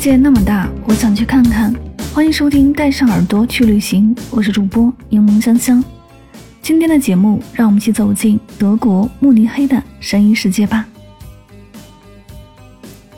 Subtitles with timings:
[0.00, 1.74] 界那么大，我想去看看。
[2.14, 5.84] 欢迎收听《带上耳朵去旅行》，我是主播柠檬香香。
[6.62, 10.86] 今天的节目，让我们一起走进德国慕尼黑的声音世界吧。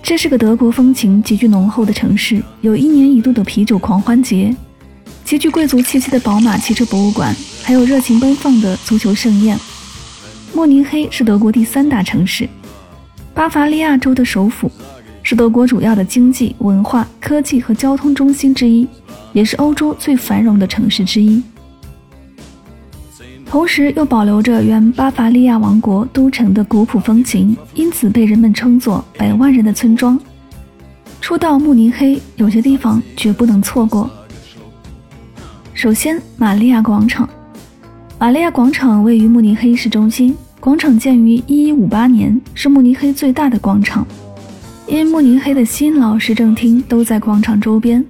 [0.03, 4.53] 这是个德国风情极具浓厚的城市，有一年一度的啤酒狂欢节，
[5.25, 9.57] 极具贵族气息的宝马汽车博物馆，还有热情奔放的足球盛宴。
[10.53, 12.49] 慕尼黑是德国第三大城市，
[13.33, 14.69] 巴伐利亚州的首府。
[15.23, 18.87] 是德国主要的经济、文化、科技和交通中心之一，
[19.33, 21.43] 也是欧洲最繁荣的城市之一。
[23.47, 30.19] 同时，又保留着原巴伐利亚王国都城的古朴风情，因此被人们称作“百万人的村庄”。
[31.21, 34.11] 初到慕尼黑，有些地方绝不能错过。
[35.75, 37.29] 首先，玛利亚广场。
[38.19, 44.07] 玛利亚广场位于慕尼黑市中心，广场建于1158年，是慕尼黑最大的广场。
[44.87, 48.05] 因慕尼黑的新老市政厅都在广场周边，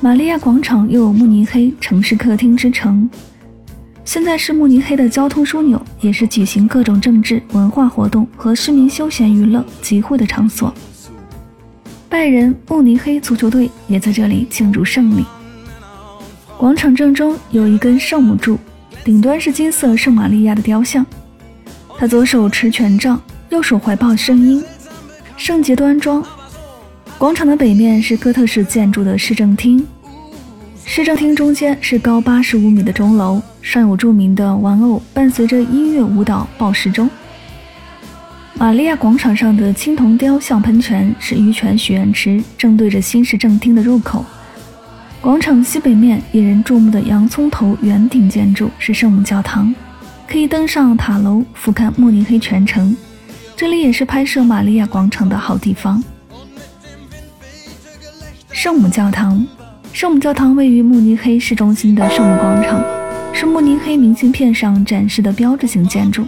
[0.00, 3.08] 玛利亚广场又有“慕尼黑城市客厅”之称。
[4.04, 10.72] 现在是慕尼黑的交通枢纽，也是举行各种政治文化活动和市民休闲娱乐集会的场所。
[12.08, 15.24] 拜仁慕尼黑足球队也在这里庆祝胜利。
[16.56, 18.58] 广场正中有一根圣母柱，
[19.02, 21.04] 顶端是金色圣玛利亚的雕像，
[21.98, 24.62] 他左手持权杖，右手怀抱圣婴。
[25.38, 26.22] 圣洁端庄，
[27.16, 29.86] 广场的北面是哥特式建筑的市政厅，
[30.84, 37.08] 市政厅中间是高八十五米的钟楼，上有著名的玩偶伴随着音乐舞蹈报时钟。
[38.54, 44.24] 玛利亚广场上的青铜雕像喷泉是鱼泉许愿池，正对着新市政厅的入口。
[45.20, 49.72] 广场西北面引人注目的洋葱头圆顶建筑是圣母教堂，
[50.26, 52.94] 可以登上塔楼俯瞰慕尼黑全城。
[53.58, 56.00] 这里也是拍摄玛利亚广场的好地方。
[58.52, 59.44] 圣母教堂，
[59.92, 62.80] 圣母教堂位于慕尼黑市中心的圣母广场，
[63.34, 66.24] 是慕尼黑明信片上展示的标志性建筑，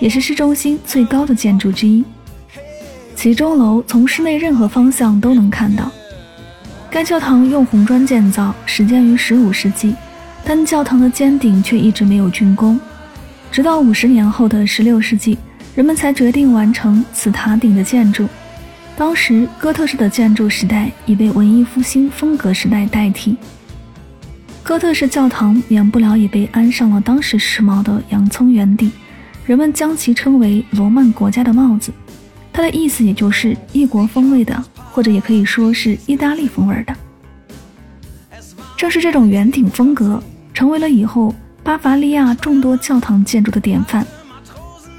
[0.00, 2.04] 也是市中心最高的建筑之一。
[3.14, 5.88] 其钟楼从室内任何方向都能看到。
[6.90, 9.94] 该教堂用红砖建造，始建于15世纪，
[10.44, 12.80] 但教堂的尖顶却一直没有竣工，
[13.52, 15.38] 直到50年后的16世纪。
[15.74, 18.28] 人们才决定完成此塔顶的建筑。
[18.96, 23.36] 当时，哥特式的建筑时代已被文艺复兴风格时代代替。
[24.62, 28.90] 哥特式教堂免不了也被安上了当时时髦的洋葱圆顶，
[29.44, 31.92] 人们将其称为“罗曼国家的帽子”。
[32.52, 36.94] 它的意思也就是异国风味的，或者也可以说是意大利风味的。
[38.76, 41.34] 正是这种圆顶风格，成为了以后
[41.64, 44.06] 巴伐利亚众多教堂建筑的典范。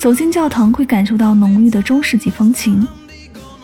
[0.06, 2.88] 走进教堂，会感受到浓郁的中世纪风情，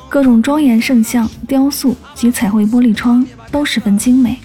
[0.10, 4.40] 各种庄严圣像、雕塑及彩绘玻璃窗都十分精美。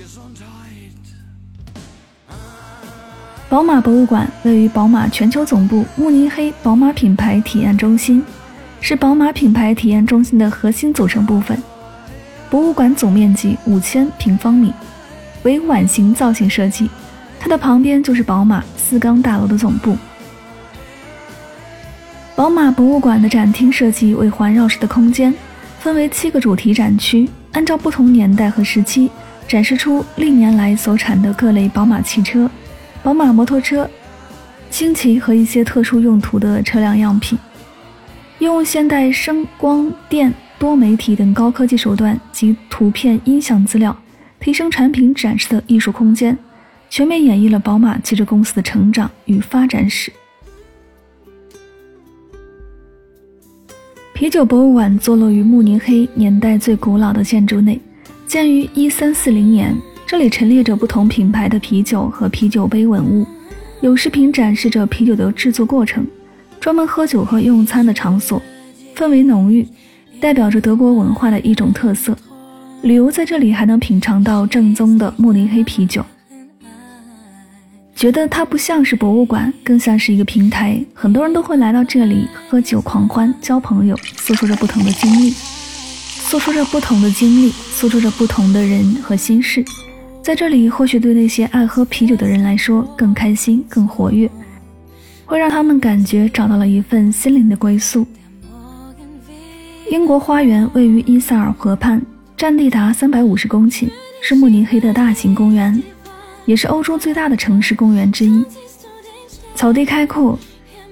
[3.48, 8.22] 宝马博物馆位于宝马全球总部慕尼黑宝马品牌体验中心，
[8.82, 11.58] 是宝马品牌体验中心的核心组成部分。
[12.50, 14.70] 博物馆总面积五千平方米，
[15.44, 16.90] 为碗形造型设计，
[17.40, 19.96] 它的旁边就是宝马四缸大楼的总部。
[22.36, 25.32] 宝马博物馆的展厅设计为环绕式的空间，
[25.78, 29.10] 分为七个主题展区，按照不同年代和时期
[29.48, 32.48] 展示出历年来所产的各类宝马汽车、
[33.02, 33.88] 宝马摩托车、
[34.68, 37.38] 轻骑和一些特殊用途的车辆样品。
[38.40, 43.96] 用现代声光电多媒体等高科技手段及图片音像资料
[44.38, 46.36] 提升产品展示的艺术空间，
[46.90, 50.12] 全面演绎了宝马汽车公司的成长与发展史。
[54.16, 57.78] 啤酒博物馆坐落于慕尼黑年代最古老的建筑内，
[58.26, 59.76] 建于1340年。
[60.06, 63.26] 这里陈列着不同品牌的啤酒和啤酒杯文物，
[63.82, 66.06] 有视频展示着啤酒的制作过程，
[66.58, 68.40] 专门喝酒和用餐的场所，
[68.94, 69.68] 氛围浓郁，
[70.18, 72.16] 代表着德国文化的一种特色。
[72.80, 76.02] 旅游在这里还能品尝到正宗的慕尼黑啤酒。
[77.96, 80.78] 觉得它不像是博物馆，更像是一个平台。
[80.92, 89.64] 很多人都会来到这里喝酒狂欢、交朋友，诉说着不同的经历，诉说着不同的经历，诉说着不同的人和心事。
[90.22, 94.30] 在这里，或许对那些爱喝啤酒的人来说更开心、更活跃，
[95.24, 98.06] 会让他们感觉找到了一份心灵的归宿。
[99.90, 102.02] 英国花园位于伊萨尔河畔，
[102.36, 103.88] 占地达三百五十公顷，
[104.20, 105.82] 是慕尼黑的大型公园。
[106.46, 108.44] 也是欧洲最大的城市公园之一，
[109.54, 110.38] 草地开阔，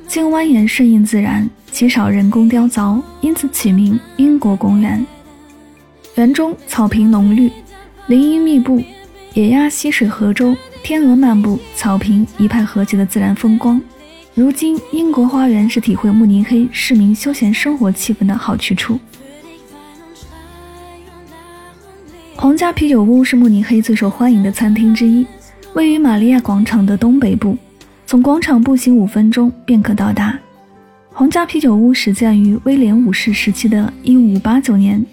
[0.06, 5.06] 经蜿蜒顺应自然，极少人工雕凿，因此起名英国公园。
[6.16, 7.50] 园中草坪浓绿，
[8.08, 8.82] 林荫密布，
[9.32, 13.80] 野鸭溪水河中，天鹅漫步，草坪一派和谐的自然风光。
[14.34, 18.98] 如今，英国花园是体会慕尼黑市民休闲生活气氛的好去处。
[22.36, 25.24] 皇家啤酒屋是慕尼黑最受欢迎的餐厅之一。
[25.74, 27.56] 位于玛利亚广场的东北部，
[28.06, 30.38] 从广场步行五分钟便可到达。
[31.12, 35.04] 皇家啤酒屋始建于威廉五世时期的1589年，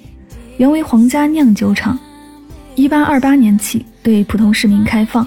[0.57, 1.97] 原为皇家酿酒厂。
[2.75, 5.25] 1828年起对普通市民开放。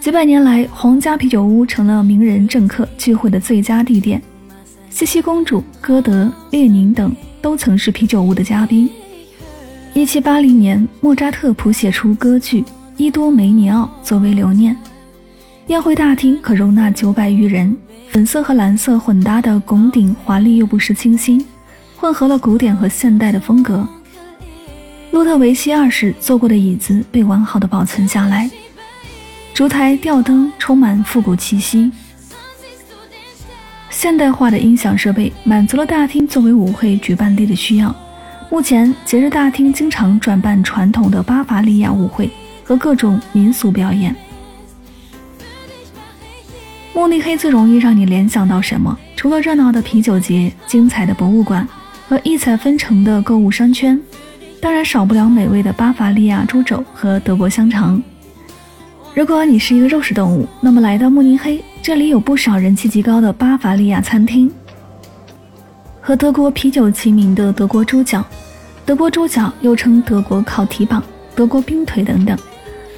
[0.00, 4.20] 几百年来，皇家啤酒屋成了名人政客聚会的最佳地点。
[4.90, 8.90] 茜茜公主、歌德、列宁等都曾是啤酒屋的嘉宾。
[9.94, 12.64] 1780年，莫扎特谱写出歌剧。
[12.96, 14.76] 伊多梅尼奥作为留念，
[15.68, 17.76] 宴会大厅可容纳九百余人。
[18.10, 21.42] 粉色和蓝色混搭的拱顶华丽又不失清新，
[21.96, 23.88] 混合了古典和现代的风格。
[25.12, 28.50] 路特维希二世坐过的椅子被完好的保存下来，
[29.54, 31.90] 烛台、吊灯充满复古气息。
[33.88, 37.94] 现代化的音响设备满足了大厅作为舞会举办地的需要。
[38.50, 42.30] 目前，节日大厅经常转办传统的巴伐利亚舞会。
[42.64, 44.14] 和各种民俗表演。
[46.94, 48.96] 慕尼黑最容易让你联想到什么？
[49.16, 51.66] 除了热闹的啤酒节、精彩的博物馆
[52.08, 53.98] 和异彩纷呈的购物商圈，
[54.60, 58.02] 当然少不了美味的巴伐利亚猪肘和德国香肠。
[59.14, 64.50] 如果你是一个肉食动物，那么来到慕尼黑，这里有不少人气极高的巴伐利亚餐厅。
[66.00, 68.24] 和德国啤酒齐名的德国猪脚，
[68.84, 71.02] 德国猪脚又称德国烤蹄膀、
[71.34, 72.36] 德国冰腿等等。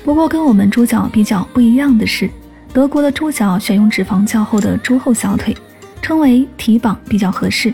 [0.05, 2.29] 不过，跟我们猪脚比较不一样的是，
[2.75, 5.57] 德国的猪脚选用脂肪较厚的猪后小腿，
[6.03, 7.73] 称为蹄膀比较合适。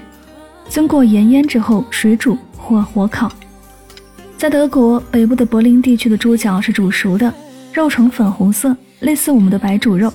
[0.68, 3.30] 经过盐腌之后水煮或火烤。
[4.38, 7.34] 在德国北部的柏林地区的猪脚是煮熟的，
[7.72, 10.12] 肉呈粉红色，类似我们的白煮肉。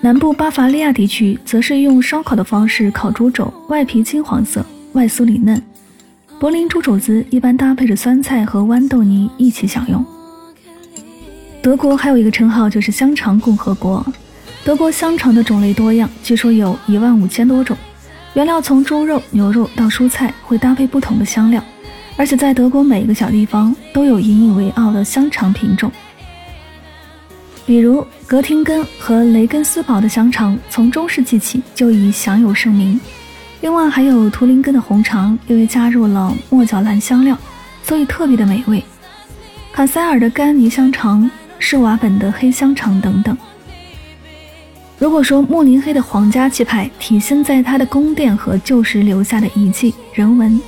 [0.00, 5.62] 南部巴伐利亚地区则是用烧烤的方式烤猪肘，外皮金黄色，外酥里嫩。
[6.40, 10.04] 柏林猪肘子一般搭配着酸菜和豌豆泥一起享用。
[11.66, 14.06] 德国还有一个称号，就是香肠共和国。
[14.64, 17.76] 德国香肠的种类多样，据说有一万五千多种，
[18.34, 21.60] 原料从猪肉、牛肉到蔬菜，会搭配不同的香料。
[22.16, 25.90] 而且在德国每一个小地方都有引以为傲的香肠品种，
[27.66, 33.00] 比如格廷根和雷根斯堡的香肠，从中世纪起就已享有盛名。
[33.60, 37.36] 另外还有图林根的红肠，因为加入了墨角兰香料，
[37.82, 38.80] 所以特别的美味。
[39.72, 41.28] 卡塞尔的干泥香肠。
[41.68, 43.36] 施瓦本的黑香肠等等。
[45.00, 50.60] 如果说慕尼黑的皇家气派体现在它的宫殿和旧时留下的遗迹人文，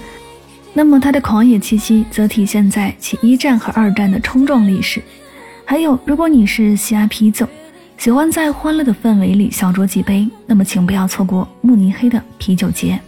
[0.73, 5.01] 那么它的狂野气息则体现在其一战和二战的冲撞历史。
[5.65, 7.47] 还有，如果你是喜爱啤酒，
[7.97, 12.99] 喜欢在欢乐的氛围里小酌几杯，那么请不要错过慕尼黑的啤酒节。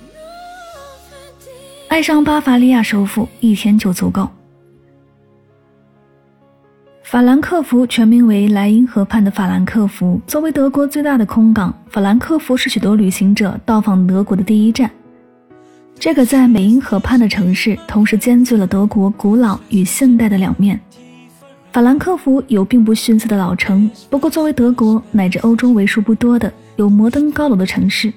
[1.88, 4.30] 爱上巴伐利亚首府一天就足够。
[7.10, 10.20] 法兰克福全名为莱茵河畔的法兰克福。
[10.28, 14.88] 作为德国最大的空港，法兰克福是许多旅行者到访德国的第一站。
[15.98, 20.78] 这个在美茵河畔的城市，同时兼具了德国古老与现代的两面。
[21.72, 28.12] 法兰克福有并不逊色的老城，不过作为德国乃至欧洲为数不多的有摩登高楼的城市，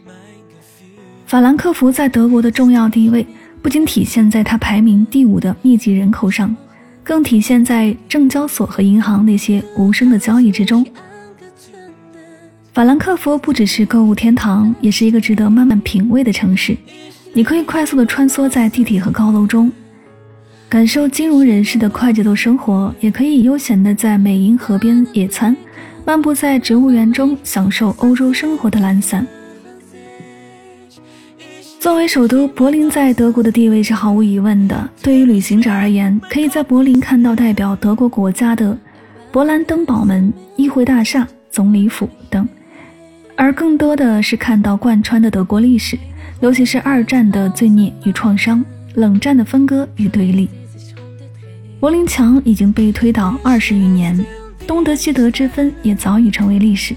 [1.26, 3.26] 法兰克福在德国的重要地位
[3.60, 6.56] 不仅体现在它排名第五的密集人口上。
[7.04, 10.86] 更体现在证交所和银行那些无声的交易之中。
[12.74, 16.76] 法兰克福不只是购物天堂，也是一个值得慢慢品味的城市。
[17.34, 19.72] 你可以快速地穿梭在地铁和高楼中，
[20.70, 25.56] 感受金融人士的快节奏生活；也可以悠闲地在美茵河边野餐，
[26.06, 29.28] 漫步在植物园中，享受欧洲生活的懒散。
[31.84, 34.90] 作为首都，柏林在德国的地位是毫无疑问的。
[35.02, 38.78] 对于旅行者而言，可以在柏林看到代表德国国家的
[39.34, 42.48] 勃兰登堡门、议会大厦、总理府等，
[43.36, 46.00] 而更多的是看到贯穿的德国历史，
[46.40, 48.64] 尤其是二战的罪孽与创伤、
[48.94, 50.48] 冷战的分割与对立。
[51.82, 54.26] 柏林墙已经被推倒二十余年，
[54.66, 56.96] 东德西德之分也早已成为历史，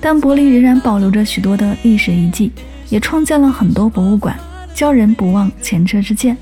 [0.00, 2.50] 但柏林仍然保留着许多的历史遗迹。
[2.88, 4.38] 也创建了很多博物馆，
[4.74, 6.36] 教人不忘前车之鉴。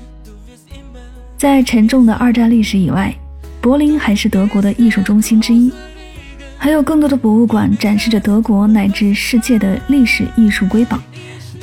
[1.37, 3.13] 在沉重的二战历史以外，
[3.59, 5.71] 柏林还是德国的艺术中心之一，
[6.57, 10.97] 还有更多的博物馆展示着德国乃至世界的历史艺术瑰宝。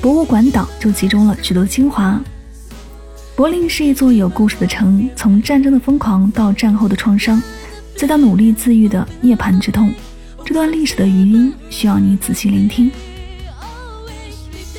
[0.02, 2.20] 博物馆岛就集中了许多精华。
[3.36, 7.42] 柏林是一座有故事的城，从战争的疯狂到战后的创伤，
[7.96, 9.92] 再到努力自愈的涅槃之痛，
[10.44, 12.90] 这段历史的余音需要你仔细聆听。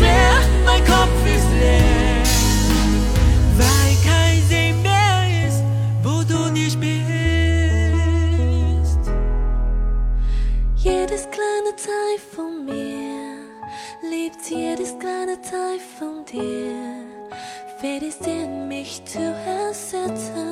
[0.00, 2.22] schwer, mein Kopf ist leer,
[3.58, 5.62] weil kein See mehr ist,
[6.02, 7.00] wo du nicht bist.
[10.76, 13.36] Jedes kleine Teil von mir
[14.10, 17.04] liebt jedes kleine Teil von dir,
[17.80, 20.49] fährt ist in mich zu ersetzen.